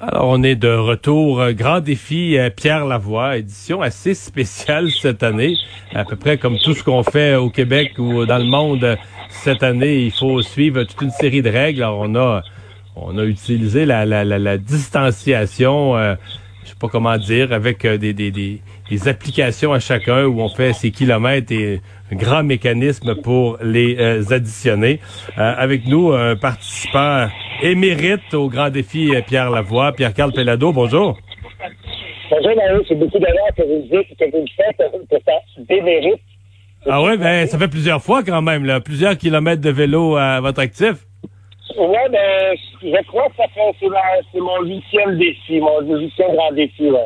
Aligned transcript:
Alors, 0.00 0.28
on 0.28 0.44
est 0.44 0.54
de 0.54 0.68
retour. 0.68 1.50
Grand 1.54 1.80
défi 1.80 2.38
euh, 2.38 2.50
Pierre 2.50 2.86
Lavoie, 2.86 3.38
édition 3.38 3.82
assez 3.82 4.14
spéciale 4.14 4.92
cette 4.92 5.24
année. 5.24 5.56
À 5.92 6.04
peu 6.04 6.14
près 6.14 6.38
comme 6.38 6.56
tout 6.60 6.72
ce 6.72 6.84
qu'on 6.84 7.02
fait 7.02 7.34
au 7.34 7.50
Québec 7.50 7.94
ou 7.98 8.24
dans 8.24 8.38
le 8.38 8.44
monde 8.44 8.96
cette 9.28 9.64
année, 9.64 10.04
il 10.04 10.12
faut 10.12 10.40
suivre 10.40 10.84
toute 10.84 11.02
une 11.02 11.10
série 11.10 11.42
de 11.42 11.50
règles. 11.50 11.82
Alors, 11.82 11.98
on 12.02 12.14
a, 12.14 12.44
on 12.94 13.18
a 13.18 13.24
utilisé 13.24 13.86
la, 13.86 14.56
distanciation, 14.56 15.96
euh, 15.96 16.14
je 16.62 16.68
sais 16.68 16.76
pas 16.78 16.86
comment 16.86 17.18
dire, 17.18 17.52
avec 17.52 17.84
euh, 17.84 17.98
des, 17.98 18.60
applications 19.06 19.72
à 19.72 19.80
chacun 19.80 20.26
où 20.26 20.40
on 20.40 20.48
fait 20.48 20.74
ses 20.74 20.92
kilomètres 20.92 21.50
et 21.50 21.80
un 22.12 22.16
grand 22.16 22.44
mécanisme 22.44 23.16
pour 23.16 23.58
les 23.60 24.32
additionner. 24.32 25.00
avec 25.36 25.88
nous, 25.88 26.12
un 26.12 26.36
participant 26.36 27.28
émérite 27.62 28.34
au 28.34 28.48
grand 28.48 28.70
défi 28.70 29.14
euh, 29.14 29.22
Pierre 29.26 29.50
Lavoie. 29.50 29.92
Pierre-Carl 29.92 30.32
Pellado, 30.32 30.72
bonjour. 30.72 31.18
Bonjour, 32.30 32.56
Mario. 32.56 32.82
C'est 32.88 32.94
beaucoup 32.94 33.18
d'honneur 33.18 33.48
que 33.56 33.62
vous 33.62 33.82
dites 33.82 34.18
que 34.18 34.30
vous 34.30 34.46
faites, 34.56 34.76
que 34.76 35.16
ça 35.24 35.32
démérite. 35.68 36.20
Ah 36.86 37.02
oui, 37.02 37.16
ben, 37.16 37.46
ça 37.46 37.58
fait 37.58 37.68
plusieurs 37.68 38.02
fois 38.02 38.22
quand 38.22 38.42
même, 38.42 38.64
là. 38.64 38.80
Plusieurs 38.80 39.16
kilomètres 39.16 39.62
de 39.62 39.70
vélo 39.70 40.16
à 40.16 40.40
votre 40.40 40.60
actif. 40.60 40.94
Oui, 41.76 41.98
ben, 42.10 42.56
je 42.82 43.06
crois 43.08 43.28
que 43.28 43.36
ça 43.36 43.48
fait, 43.54 43.74
c'est 44.32 44.40
mon 44.40 44.62
huitième 44.62 45.18
défi, 45.18 45.60
mon 45.60 45.80
huitième 45.80 46.34
grand 46.34 46.52
défi, 46.52 46.90
là. 46.90 47.04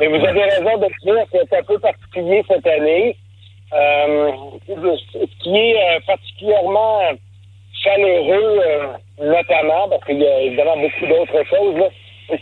Mais 0.00 0.08
vous 0.08 0.24
avez 0.24 0.42
raison 0.42 0.78
de 0.78 0.86
dire 1.04 1.24
que 1.32 1.38
c'est 1.48 1.58
un 1.58 1.62
peu 1.62 1.78
particulier 1.78 2.42
cette 2.48 2.66
année. 2.66 3.16
Euh, 3.74 4.30
ce 4.68 5.42
qui 5.42 5.56
est 5.56 5.76
euh, 5.76 6.00
particulièrement 6.06 7.00
euh, 7.00 7.14
notamment, 9.22 9.88
parce 9.88 10.04
qu'il 10.04 10.20
y 10.20 10.26
a 10.26 10.40
évidemment 10.40 10.76
beaucoup 10.76 11.06
d'autres 11.06 11.44
choses, 11.48 11.90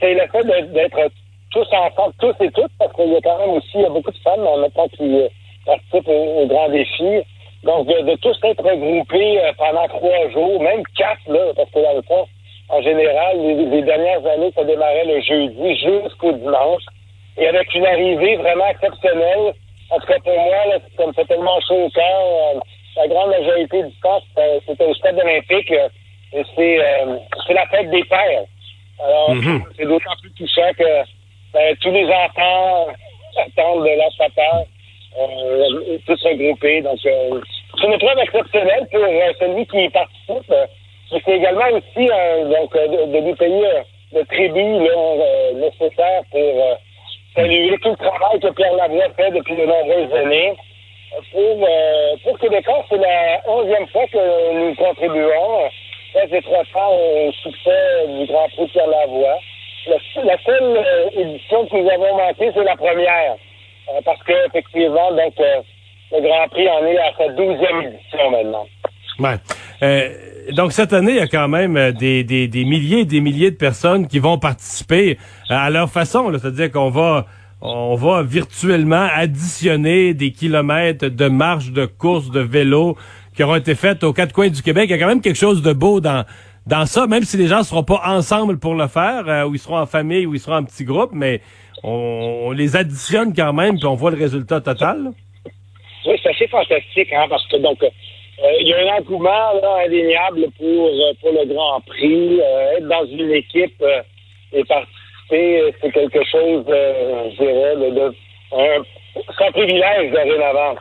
c'est 0.00 0.14
le 0.14 0.26
fait 0.32 0.72
d'être 0.72 1.10
tous 1.52 1.66
ensemble, 1.72 2.14
tous 2.20 2.34
et 2.40 2.50
toutes, 2.52 2.72
parce 2.78 2.92
qu'il 2.94 3.12
y 3.12 3.16
a 3.16 3.20
quand 3.20 3.38
même 3.38 3.56
aussi 3.56 3.78
beaucoup 3.90 4.10
de 4.10 4.18
femmes 4.18 4.44
temps 4.74 4.88
qui 4.88 5.20
euh, 5.20 5.28
participent 5.66 6.08
au, 6.08 6.46
grand 6.46 6.68
défi. 6.68 7.22
Donc, 7.64 7.86
de, 7.86 8.16
tous 8.16 8.38
être 8.44 8.62
regroupés 8.62 9.40
euh, 9.40 9.52
pendant 9.58 9.86
trois 9.88 10.30
jours, 10.30 10.62
même 10.62 10.82
quatre, 10.96 11.28
là, 11.28 11.52
parce 11.56 11.70
que 11.70 11.80
dans 11.80 11.96
le 11.96 12.02
fond, 12.02 12.26
en 12.68 12.82
général, 12.82 13.36
les, 13.38 13.82
dernières 13.82 14.24
années, 14.26 14.52
ça 14.54 14.64
démarrait 14.64 15.04
le 15.04 15.20
jeudi 15.20 15.76
jusqu'au 15.76 16.32
dimanche. 16.32 16.82
Et 17.36 17.48
avec 17.48 17.74
une 17.74 17.86
arrivée 17.86 18.36
vraiment 18.36 18.66
exceptionnelle. 18.68 19.54
En 19.90 19.98
tout 19.98 20.06
cas, 20.06 20.18
pour 20.22 20.34
moi, 20.34 20.66
là, 20.68 20.78
ça 20.96 21.06
me 21.06 21.12
fait 21.12 21.24
tellement 21.24 21.60
chaud 21.66 21.86
au 21.86 21.90
cœur 21.90 22.62
la 22.96 23.08
grande 23.08 23.30
majorité 23.30 23.82
du 23.82 23.92
temps, 24.00 24.20
c'était 24.66 24.84
au 24.84 24.94
stade 24.94 25.18
olympique. 25.18 25.72
Euh, 26.34 26.42
euh, 26.58 27.16
c'est 27.46 27.54
la 27.54 27.66
fête 27.66 27.90
des 27.90 28.04
pères. 28.04 28.44
Alors, 29.02 29.34
mhm. 29.34 29.64
c'est 29.76 29.86
d'autant 29.86 30.12
plus 30.20 30.30
touchant 30.32 30.70
que 30.78 31.02
ben, 31.52 31.76
tous 31.80 31.90
les 31.90 32.06
enfants 32.06 32.88
attendent 33.38 33.84
de 33.84 33.96
leur 33.96 34.10
papa, 34.18 34.64
euh, 35.18 35.98
tous 36.06 36.22
regroupés. 36.22 36.82
Donc, 36.82 36.98
euh, 37.06 37.40
c'est 37.78 37.86
une 37.86 37.94
épreuve 37.94 38.18
exceptionnelle 38.18 38.86
pour 38.90 39.00
celui 39.40 39.66
qui 39.66 39.84
y 39.84 39.88
participe. 39.88 40.54
c'est 41.10 41.32
également 41.32 41.68
aussi 41.72 42.06
donc, 42.06 42.72
de, 42.74 43.12
de 43.12 43.26
lui 43.26 43.34
payer 43.34 43.68
le 44.12 44.24
tribut 44.26 44.88
nécessaire 45.54 46.22
pour 46.30 46.78
saluer 47.34 47.76
tout 47.82 47.90
le 47.90 47.96
travail 47.96 48.40
que 48.40 48.48
Pierre 48.52 48.74
Lavoie 48.74 49.14
fait 49.16 49.30
depuis 49.30 49.56
de 49.56 49.64
nombreuses 49.64 50.12
années. 50.14 50.54
Pour, 51.32 51.40
euh, 51.42 52.16
pour 52.22 52.38
Québécois, 52.38 52.84
c'est 52.88 52.96
la 52.96 53.40
onzième 53.48 53.86
fois 53.88 54.06
que 54.12 54.54
nous 54.54 54.74
contribuons 54.76 55.68
très 56.12 56.38
étroitement 56.38 56.90
au 56.92 57.32
succès 57.32 58.06
du 58.08 58.26
Grand 58.26 58.48
Prix 58.56 58.68
Pierre 58.72 58.86
Lavoie. 58.86 59.38
La, 59.86 60.24
la 60.24 60.36
seule 60.44 60.76
euh, 60.76 61.20
édition 61.20 61.66
que 61.66 61.76
nous 61.76 61.90
avons 61.90 62.16
manquée, 62.16 62.50
c'est 62.54 62.64
la 62.64 62.76
première. 62.76 63.36
Euh, 63.88 64.00
parce 64.04 64.22
que 64.22 64.32
effectivement, 64.46 65.10
donc 65.10 65.34
euh, 65.40 65.62
le 66.12 66.20
Grand 66.20 66.48
Prix 66.50 66.68
en 66.68 66.84
est 66.86 66.98
à 66.98 67.12
sa 67.16 67.28
douzième 67.28 67.82
édition 67.82 68.30
maintenant. 68.30 68.66
Ouais. 69.18 70.12
donc 70.52 70.72
cette 70.72 70.92
année, 70.92 71.12
il 71.12 71.18
y 71.18 71.20
a 71.20 71.26
quand 71.26 71.48
même 71.48 71.92
des, 71.92 72.24
des, 72.24 72.48
des 72.48 72.64
milliers 72.64 73.00
et 73.00 73.04
des 73.04 73.20
milliers 73.20 73.50
de 73.50 73.56
personnes 73.56 74.06
qui 74.06 74.18
vont 74.18 74.38
participer 74.38 75.18
à 75.50 75.68
leur 75.68 75.90
façon. 75.90 76.32
C'est-à-dire 76.32 76.70
qu'on 76.70 76.88
va 76.88 77.26
on 77.62 77.94
va 77.94 78.22
virtuellement 78.22 79.06
additionner 79.14 80.14
des 80.14 80.32
kilomètres 80.32 81.06
de 81.08 81.28
marche, 81.28 81.72
de 81.72 81.84
course, 81.84 82.30
de 82.30 82.40
vélo 82.40 82.96
qui 83.40 83.44
auront 83.44 83.56
été 83.56 83.74
faites 83.74 84.04
aux 84.04 84.12
quatre 84.12 84.34
coins 84.34 84.50
du 84.50 84.60
Québec. 84.60 84.84
Il 84.88 84.90
y 84.90 84.94
a 84.94 84.98
quand 84.98 85.06
même 85.06 85.22
quelque 85.22 85.38
chose 85.38 85.62
de 85.62 85.72
beau 85.72 85.98
dans 86.02 86.26
dans 86.66 86.84
ça, 86.84 87.06
même 87.06 87.22
si 87.22 87.38
les 87.38 87.46
gens 87.46 87.60
ne 87.60 87.64
seront 87.64 87.82
pas 87.82 88.02
ensemble 88.04 88.58
pour 88.58 88.74
le 88.74 88.86
faire, 88.86 89.26
euh, 89.26 89.44
ou 89.44 89.54
ils 89.54 89.58
seront 89.58 89.78
en 89.78 89.86
famille, 89.86 90.26
ou 90.26 90.34
ils 90.34 90.40
seront 90.40 90.56
en 90.56 90.64
petits 90.64 90.84
groupes, 90.84 91.12
mais 91.14 91.40
on, 91.82 92.50
les 92.50 92.76
additionne 92.76 93.32
quand 93.34 93.54
même, 93.54 93.78
puis 93.78 93.86
on 93.86 93.94
voit 93.94 94.10
le 94.10 94.18
résultat 94.18 94.60
total. 94.60 95.12
Oui, 96.04 96.20
c'est 96.22 96.28
assez 96.28 96.48
fantastique, 96.48 97.10
hein, 97.14 97.24
parce 97.30 97.46
que 97.46 97.56
donc 97.56 97.82
euh, 97.82 97.88
il 98.60 98.68
y 98.68 98.74
a 98.74 98.92
un 98.92 98.98
engouement 98.98 99.52
indéniable 99.86 100.42
pour, 100.58 100.88
euh, 100.88 101.14
pour 101.22 101.32
le 101.32 101.46
Grand 101.46 101.80
Prix, 101.86 102.40
être 102.76 102.88
dans 102.88 103.06
une 103.06 103.32
équipe 103.32 103.82
et 104.52 104.64
partir 104.64 104.86
c'est 105.30 105.92
quelque 105.92 106.24
chose, 106.30 106.64
euh, 106.68 107.30
je 107.30 107.42
dirais, 107.42 107.76
de, 107.76 107.94
de 107.94 108.14
un, 108.52 108.82
un 109.46 109.52
privilège 109.52 110.12
dorénavant. 110.12 110.76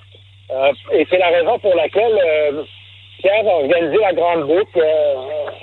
Euh, 0.52 0.72
et 0.92 1.06
c'est 1.10 1.18
la 1.18 1.28
raison 1.28 1.60
pour 1.60 1.76
laquelle 1.76 2.20
euh, 2.26 2.64
Pierre 3.22 3.48
a 3.48 3.56
organisé 3.60 3.98
la 3.98 4.14
Grande 4.14 4.48
Boucle, 4.48 4.80
euh, 4.80 5.16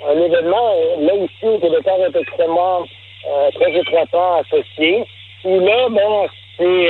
un 0.07 0.21
événement, 0.21 0.73
là 0.99 1.13
aussi, 1.15 1.43
où 1.43 1.59
Québécois 1.59 1.97
est 2.07 2.15
extrêmement, 2.15 2.85
très 3.55 3.73
étroitement 3.73 4.37
associé, 4.37 5.03
où 5.43 5.59
là, 5.59 5.89
bon, 5.89 6.27
c'est 6.57 6.89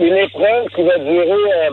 une, 0.00 0.16
épreuve 0.16 0.68
qui 0.74 0.82
va 0.82 0.98
durer 0.98 1.68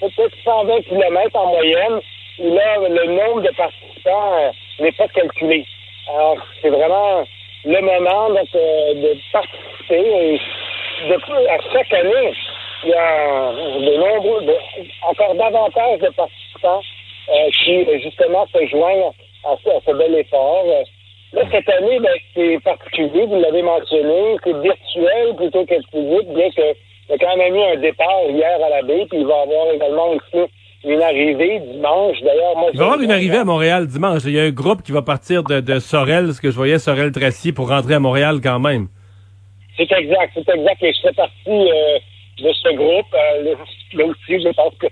peut-être 0.00 0.36
120 0.44 0.82
km 0.82 1.36
en 1.36 1.46
moyenne, 1.46 2.00
où 2.40 2.54
là, 2.54 2.78
le 2.88 3.06
nombre 3.06 3.42
de 3.42 3.50
participants 3.50 4.52
n'est 4.80 4.92
pas 4.92 5.08
calculé. 5.08 5.64
Alors, 6.08 6.38
c'est 6.60 6.70
vraiment 6.70 7.24
le 7.66 7.80
moment 7.80 8.30
euh, 8.30 8.94
de 8.94 9.18
participer. 9.32 10.38
Et 10.38 10.40
de, 11.08 11.14
à 11.48 11.58
chaque 11.72 11.92
année, 11.92 12.32
il 12.84 12.90
y 12.90 12.94
a 12.94 13.52
de 13.52 13.96
nombreux, 13.96 14.46
encore 15.02 15.34
de 15.98 16.08
participants 16.08 16.82
euh, 17.28 17.50
qui, 17.64 17.84
justement, 18.02 18.46
se 18.52 18.66
joignent 18.66 19.10
à, 19.44 19.56
ce 19.64 19.92
bel 19.92 20.14
effort. 20.14 20.64
Là, 21.32 21.42
cette 21.50 21.68
année, 21.68 21.98
ben, 22.00 22.16
c'est 22.34 22.58
particulier, 22.62 23.26
vous 23.26 23.40
l'avez 23.40 23.62
mentionné, 23.62 24.36
c'est 24.44 24.58
virtuel 24.60 25.34
plutôt 25.36 25.64
que 25.66 25.74
physique, 25.90 26.28
bien 26.34 26.50
qu'il 26.50 26.74
y 27.10 27.12
a 27.12 27.18
quand 27.18 27.36
même 27.36 27.54
eu 27.54 27.62
un 27.62 27.76
départ 27.76 28.22
hier 28.28 28.58
à 28.64 28.70
la 28.70 28.82
baie, 28.82 29.06
puis 29.10 29.18
il 29.20 29.26
va 29.26 29.34
y 29.34 29.42
avoir 29.42 29.74
également 29.74 30.10
aussi 30.10 30.50
une 30.84 31.02
arrivée 31.02 31.60
dimanche. 31.60 32.16
D'ailleurs, 32.22 32.56
moi, 32.56 32.70
il 32.72 32.78
va 32.78 32.84
y 32.84 32.86
avoir 32.86 33.02
une 33.02 33.10
arrivée 33.10 33.38
à 33.38 33.44
Montréal 33.44 33.86
dimanche. 33.86 34.22
Il 34.24 34.32
y 34.32 34.40
a 34.40 34.44
un 34.44 34.50
groupe 34.50 34.82
qui 34.82 34.92
va 34.92 35.02
partir 35.02 35.42
de, 35.42 35.60
de 35.60 35.78
Sorel, 35.78 36.32
ce 36.32 36.40
que 36.40 36.50
je 36.50 36.56
voyais, 36.56 36.78
Sorel 36.78 37.10
Tracy, 37.12 37.52
pour 37.52 37.68
rentrer 37.68 37.94
à 37.94 38.00
Montréal 38.00 38.40
quand 38.42 38.60
même. 38.60 38.88
C'est 39.76 39.90
exact, 39.92 40.32
c'est 40.34 40.48
exact. 40.48 40.82
Et 40.82 40.92
je 40.92 41.00
fais 41.02 41.12
partie 41.12 41.34
euh, 41.48 41.98
de 42.38 42.52
ce 42.52 42.74
groupe. 42.76 43.14
Euh, 43.14 43.54
là 43.94 44.04
aussi, 44.06 44.42
je 44.42 44.48
pense 44.54 44.74
que 44.78 44.86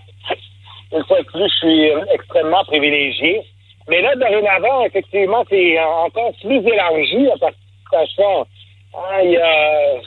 une 0.94 1.05
fois 1.05 1.19
de 1.19 1.27
plus, 1.27 1.49
je 1.49 1.56
suis 1.56 1.91
extrêmement 2.12 2.65
privilégié. 2.65 3.43
Mais 3.88 4.00
là, 4.00 4.15
dorénavant, 4.15 4.84
effectivement, 4.84 5.44
c'est 5.50 5.78
encore 5.81 6.32
plus 6.41 6.66
élargi 6.66 7.25
la 7.25 7.37
participation. 7.37 8.47
Hein, 8.94 9.21
il 9.25 9.33
y 9.33 9.37
a 9.37 10.00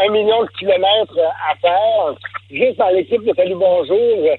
un 0.00 0.10
million 0.10 0.44
de 0.44 0.50
kilomètres 0.58 1.18
à 1.48 1.54
faire. 1.56 2.14
Juste 2.50 2.78
dans 2.78 2.88
l'équipe 2.88 3.22
de 3.24 3.34
Salut 3.34 3.56
Bonjour, 3.56 4.36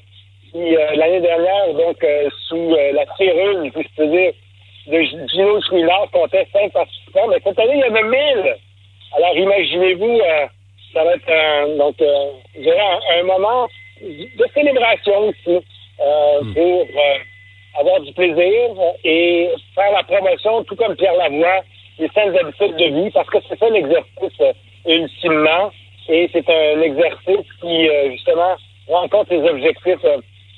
qui, 0.52 0.76
euh, 0.76 0.96
l'année 0.96 1.22
dernière, 1.22 1.74
donc, 1.74 2.04
euh, 2.04 2.30
sous 2.48 2.74
euh, 2.74 2.92
la 2.94 3.06
férule, 3.16 3.72
je 3.76 3.88
peux 3.96 4.08
dire, 4.08 4.32
de 4.88 5.02
Gino 5.02 5.62
Chouinard, 5.68 6.10
comptait 6.12 6.48
cinq 6.52 6.72
participants. 6.72 7.28
Mais 7.28 7.38
cette 7.44 7.60
année, 7.60 7.76
il 7.76 7.80
y 7.80 7.92
en 7.92 7.96
a 7.96 8.02
1000. 8.02 8.56
Alors, 9.18 9.38
imaginez-vous, 9.38 10.20
ça 10.94 11.04
va 11.04 11.14
être 11.14 11.78
donc, 11.78 11.96
un, 12.02 13.24
moment 13.24 13.68
de 14.02 14.46
célébration 14.54 15.28
aussi 15.28 15.60
hmm. 16.00 16.54
pour 16.54 16.88
avoir 17.80 18.00
du 18.02 18.14
plaisir 18.14 18.70
et 19.04 19.50
faire 19.76 19.92
la 19.92 20.04
promotion, 20.04 20.64
tout 20.64 20.76
comme 20.76 20.96
Pierre 20.96 21.16
Lavoie, 21.18 21.62
des 21.98 22.10
saines 22.10 22.38
habitudes 22.38 22.76
de 22.78 23.02
vie, 23.02 23.10
parce 23.12 23.30
que 23.30 23.38
c'est 23.48 23.60
ça 23.60 23.70
l'exercice 23.70 24.56
ultimement. 24.86 25.72
Et 26.08 26.30
c'est 26.34 26.50
un 26.50 26.82
exercice 26.82 27.46
qui, 27.62 27.90
justement, 28.12 28.56
rencontre 28.88 29.32
les 29.32 29.48
objectifs 29.48 30.06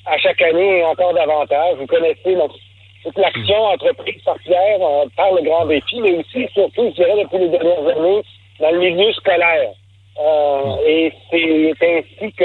à 0.06 0.18
chaque 0.18 0.40
année 0.42 0.82
encore 0.84 1.14
davantage. 1.14 1.76
Vous 1.78 1.86
connaissez 1.86 2.36
toute 3.02 3.18
l'action 3.18 3.64
entreprise 3.64 4.22
par 4.24 4.38
Pierre 4.40 4.78
euh, 4.80 5.06
par 5.16 5.32
le 5.32 5.42
grand 5.42 5.66
défi, 5.66 6.00
mais 6.00 6.18
aussi, 6.18 6.48
surtout, 6.54 6.90
je 6.90 7.02
dirais, 7.02 7.22
depuis 7.22 7.38
les 7.38 7.48
dernières 7.48 7.96
années, 7.96 8.22
dans 8.60 8.70
le 8.70 8.78
milieu 8.78 9.12
scolaire. 9.12 9.72
Euh, 10.20 10.76
et 10.86 11.12
c'est 11.30 11.74
ainsi 11.82 12.32
que 12.32 12.44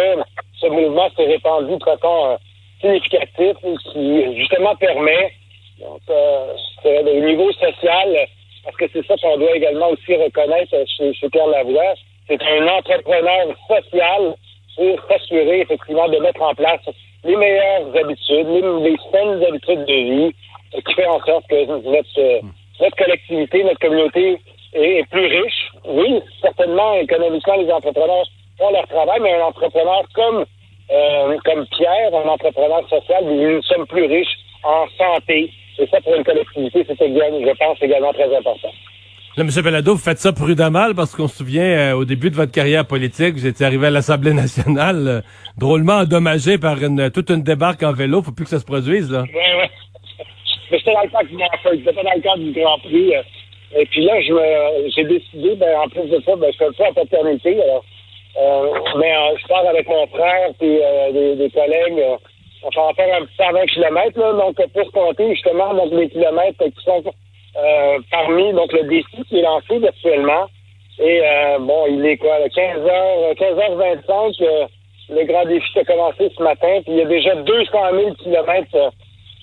ce 0.59 0.67
mouvement 0.67 1.09
s'est 1.15 1.25
répandu 1.25 1.75
de 1.75 1.83
façon 1.83 2.37
euh, 2.83 2.87
significative 2.87 3.55
qui, 3.91 4.37
justement, 4.37 4.75
permet 4.75 5.33
donc, 5.79 6.01
au 6.85 7.19
niveau 7.19 7.51
social, 7.53 8.27
parce 8.63 8.77
que 8.77 8.85
c'est 8.93 9.05
ça 9.05 9.15
qu'on 9.21 9.37
doit 9.37 9.55
également 9.55 9.89
aussi 9.89 10.15
reconnaître 10.15 10.75
chez, 10.97 11.13
chez 11.13 11.29
Pierre 11.29 11.47
Lavoie. 11.47 11.93
C'est 12.27 12.41
un 12.41 12.67
entrepreneur 12.67 13.55
social 13.67 14.35
pour 14.75 14.99
s'assurer 15.07 15.61
effectivement 15.61 16.07
de 16.09 16.17
mettre 16.17 16.41
en 16.41 16.53
place 16.55 16.81
les 17.23 17.35
meilleures 17.35 17.95
habitudes, 17.95 18.47
les, 18.47 18.89
les 18.89 18.97
saines 19.11 19.43
habitudes 19.43 19.85
de 19.85 19.93
vie, 19.93 20.35
qui 20.85 20.93
fait 20.93 21.07
en 21.07 21.19
sorte 21.25 21.47
que 21.47 21.65
notre, 21.65 22.41
notre 22.79 22.95
collectivité, 22.95 23.63
notre 23.63 23.79
communauté 23.79 24.39
est, 24.73 25.09
plus 25.09 25.25
riche. 25.25 25.71
Oui, 25.85 26.21
certainement, 26.41 26.93
économiquement, 26.95 27.55
les 27.55 27.71
entrepreneurs 27.71 28.25
font 28.57 28.71
leur 28.71 28.87
travail, 28.87 29.19
mais 29.21 29.33
un 29.33 29.45
entrepreneur 29.45 30.03
comme, 30.13 30.45
euh, 30.91 31.37
comme 31.43 31.65
Pierre, 31.67 32.13
un 32.13 32.29
entrepreneur 32.29 32.81
social, 32.89 33.23
nous 33.25 33.61
sommes 33.63 33.87
plus 33.87 34.05
riches 34.05 34.37
en 34.63 34.85
santé. 34.97 35.51
Et 35.79 35.87
ça, 35.87 36.01
pour 36.01 36.15
une 36.15 36.23
collectivité, 36.23 36.85
c'est, 36.87 36.97
je 36.97 37.57
pense, 37.57 37.77
également 37.81 38.13
très 38.13 38.35
important. 38.35 38.71
Là, 39.37 39.43
M. 39.43 39.81
Vous 39.85 39.97
faites 39.97 40.17
ça 40.17 40.33
prudemment 40.33 40.87
parce 40.95 41.15
qu'on 41.15 41.27
se 41.27 41.37
souvient, 41.37 41.61
euh, 41.61 41.93
au 41.93 42.05
début 42.05 42.31
de 42.31 42.35
votre 42.35 42.51
carrière 42.51 42.87
politique, 42.87 43.35
vous 43.35 43.45
étiez 43.45 43.67
arrivé 43.67 43.87
à 43.87 43.89
l'Assemblée 43.91 44.33
nationale 44.33 45.07
euh, 45.07 45.21
drôlement 45.59 45.97
endommagé 45.97 46.57
par 46.57 46.81
une, 46.81 47.11
toute 47.11 47.29
une 47.29 47.43
débarque 47.43 47.83
en 47.83 47.93
vélo. 47.93 48.23
Faut 48.23 48.31
plus 48.31 48.45
que 48.45 48.49
ça 48.49 48.59
se 48.59 48.65
produise, 48.65 49.11
là. 49.11 49.25
Oui, 49.31 49.39
oui. 49.61 49.67
Mais 50.71 50.79
c'était 50.79 50.93
dans 50.93 51.03
le 51.03 51.09
cadre 51.09 51.29
du 51.29 51.37
Grand 51.37 51.49
Prix. 51.63 51.83
C'était 51.85 52.03
dans 52.03 52.15
le 52.15 52.21
cadre 52.21 52.43
du 52.43 52.51
Grand 52.51 52.79
Prix. 52.79 53.15
Euh, 53.15 53.21
et 53.79 53.85
puis 53.85 54.05
là, 54.05 54.13
j'ai 54.95 55.03
décidé, 55.03 55.55
ben, 55.55 55.77
en 55.83 55.89
plus 55.89 56.09
de 56.09 56.19
ça, 56.25 56.35
ben, 56.35 56.51
je 56.51 56.57
fais 56.57 56.73
ça 56.75 56.89
en 56.89 56.93
paternité. 56.93 57.61
Alors, 57.61 57.85
mais 58.97 59.13
je 59.39 59.47
pars 59.47 59.67
avec 59.67 59.87
mon 59.87 60.05
frère 60.07 60.49
et 60.61 61.11
des, 61.11 61.35
des, 61.35 61.49
collègues. 61.49 62.03
on 62.63 62.87
va 62.87 62.93
faire 62.93 63.21
un 63.21 63.25
petit 63.25 63.35
120 63.37 63.65
km, 63.65 64.19
là, 64.19 64.33
donc 64.33 64.55
pour 64.73 64.91
compter 64.91 65.33
justement 65.33 65.73
donc, 65.73 65.91
les 65.91 66.09
kilomètres 66.09 66.63
qui 66.63 66.83
sont 66.83 67.03
euh, 67.57 67.99
parmi 68.11 68.53
donc 68.53 68.71
le 68.71 68.83
défi 68.83 69.23
qui 69.27 69.39
est 69.39 69.41
lancé 69.41 69.79
virtuellement. 69.79 70.45
Et 70.99 71.21
euh, 71.23 71.59
bon, 71.59 71.85
il 71.89 72.05
est 72.05 72.17
quoi, 72.17 72.37
15h, 72.39 73.35
15h25, 73.35 74.43
euh, 74.43 74.67
le 75.09 75.25
grand 75.25 75.45
défi 75.45 75.79
a 75.79 75.83
commencé 75.83 76.31
ce 76.37 76.43
matin, 76.43 76.81
puis 76.83 76.93
il 76.93 76.97
y 76.97 77.01
a 77.01 77.05
déjà 77.05 77.35
200 77.35 77.71
000 77.93 78.13
kilomètres 78.15 78.91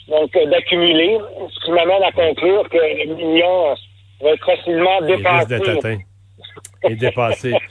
donc 0.08 0.30
d'accumuler, 0.32 1.18
ce 1.48 1.64
qui 1.64 1.72
m'amène 1.72 2.02
à 2.02 2.12
conclure 2.12 2.68
que 2.68 2.76
le 2.76 3.14
million 3.14 3.74
va 4.20 4.30
être 4.30 4.44
facilement 4.44 5.00
dépassé. 5.00 5.98
Et 6.88 6.94
dépassé. 6.94 7.54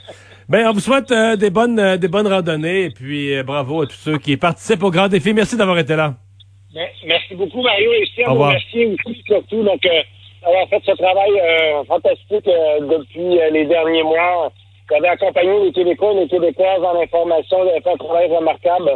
Ben, 0.48 0.68
on 0.68 0.72
vous 0.72 0.80
souhaite 0.80 1.12
des 1.12 1.50
bonnes 1.50 1.96
des 1.96 2.08
bonnes 2.08 2.26
randonnées 2.26 2.84
et 2.84 2.90
puis 2.90 3.42
bravo 3.42 3.82
à 3.82 3.86
tous 3.86 3.96
ceux 3.96 4.18
qui 4.18 4.36
participent 4.36 4.82
au 4.82 4.90
grand 4.90 5.08
défi. 5.08 5.32
Merci 5.32 5.56
d'avoir 5.56 5.78
été 5.78 5.96
là. 5.96 6.14
Ben, 6.74 6.86
merci 7.06 7.34
beaucoup 7.34 7.62
Mario 7.62 7.92
et 7.92 8.08
tiens 8.14 8.30
à 8.30 8.34
vous 8.34 8.42
remercier 8.42 8.96
aussi 9.06 9.22
surtout 9.26 9.62
donc 9.62 9.80
avoir 10.46 10.68
fait 10.68 10.82
ce 10.84 10.92
travail 10.92 11.32
euh, 11.40 11.84
fantastique 11.84 12.48
euh, 12.48 12.80
depuis 12.80 13.40
euh, 13.40 13.50
les 13.50 13.64
derniers 13.66 14.02
mois. 14.02 14.52
Vous 14.88 14.96
avez 14.96 15.08
accompagné 15.08 15.64
les 15.64 15.72
Québécois 15.72 16.12
et 16.12 16.20
les 16.20 16.28
Québécoises 16.28 16.82
en 16.82 17.00
information. 17.00 17.62
Vous 17.62 17.70
avez 17.70 17.80
fait 17.80 17.92
un 17.92 17.96
travail 17.96 18.30
remarquable. 18.30 18.90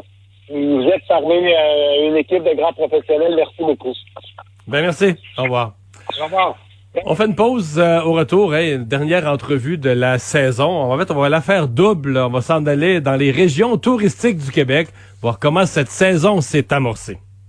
Vous 0.51 0.83
êtes 0.83 1.07
parmi 1.09 1.35
une 1.35 2.17
équipe 2.17 2.43
de 2.43 2.55
grands 2.55 2.73
professionnels. 2.73 3.35
Merci 3.37 3.61
beaucoup. 3.61 3.95
Ben 4.67 4.83
merci. 4.83 5.15
Au 5.37 5.43
revoir. 5.43 5.73
Au 6.19 6.25
revoir. 6.25 6.57
On 7.05 7.15
fait 7.15 7.27
une 7.27 7.35
pause 7.35 7.79
au 7.79 8.13
retour, 8.13 8.55
hein, 8.55 8.77
une 8.77 8.85
dernière 8.85 9.27
entrevue 9.27 9.79
de 9.79 9.91
la 9.91 10.19
saison. 10.19 10.71
En 10.71 10.99
fait, 10.99 11.11
on 11.11 11.21
va 11.21 11.29
la 11.29 11.41
faire 11.41 11.69
double. 11.69 12.17
On 12.17 12.31
va 12.31 12.41
s'en 12.41 12.65
aller 12.67 13.01
dans 13.01 13.17
les 13.17 13.31
régions 13.31 13.77
touristiques 13.77 14.39
du 14.39 14.51
Québec, 14.51 14.89
voir 15.21 15.39
comment 15.39 15.67
cette 15.67 15.91
saison 15.91 16.41
s'est 16.41 16.73
amorcée. 16.73 17.19